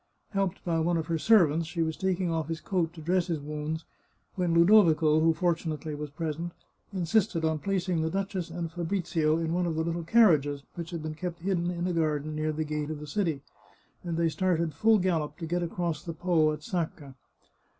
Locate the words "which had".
10.73-11.03